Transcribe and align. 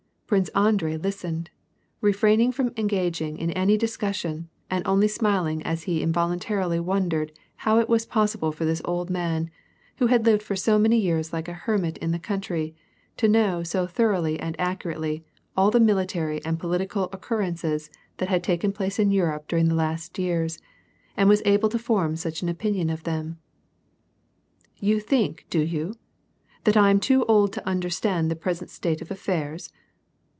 Prince 0.31 0.47
Andrei 0.55 0.95
listened, 0.95 1.49
refraining 1.99 2.53
from 2.53 2.71
engaging 2.77 3.37
in 3.37 3.51
any 3.51 3.75
discussion, 3.77 4.47
and 4.69 4.81
only 4.87 5.09
smiling 5.09 5.61
as 5.63 5.83
he 5.83 6.01
involuntarily 6.01 6.79
wondered 6.79 7.33
how 7.57 7.79
it 7.79 7.89
was 7.89 8.05
possible 8.05 8.53
for 8.53 8.63
this 8.63 8.81
old 8.85 9.09
man, 9.09 9.49
who 9.97 10.07
had 10.07 10.25
lived 10.25 10.41
for 10.41 10.55
so 10.55 10.79
many 10.79 10.97
years 10.97 11.33
like 11.33 11.49
a 11.49 11.63
hermit 11.67 11.97
in 11.97 12.11
the 12.11 12.17
coun 12.17 12.39
try, 12.39 12.71
to 13.17 13.27
know 13.27 13.61
so 13.61 13.85
thoroughly 13.85 14.39
and 14.39 14.55
accurately 14.57 15.21
all 15.57 15.69
the 15.69 15.81
military 15.81 16.41
and 16.45 16.59
political 16.59 17.09
occurrences 17.11 17.89
that 18.15 18.29
had 18.29 18.41
taken 18.41 18.71
place 18.71 18.99
in 18.99 19.11
Europe 19.11 19.49
during 19.49 19.67
the 19.67 19.75
last 19.75 20.17
years, 20.17 20.59
and 21.17 21.27
was 21.27 21.41
able 21.43 21.67
to 21.67 21.77
form 21.77 22.15
such 22.15 22.41
an 22.41 22.47
opinion 22.47 22.89
of 22.89 23.03
them." 23.03 23.37
You 24.79 25.01
think, 25.01 25.45
do 25.49 25.59
you, 25.59 25.95
that 26.63 26.77
I 26.77 26.89
am 26.89 27.01
too 27.01 27.25
old 27.25 27.51
to 27.51 27.67
understand 27.67 28.31
the 28.31 28.37
present 28.37 28.69
state 28.69 29.01
of 29.01 29.09
alfairs 29.09 29.69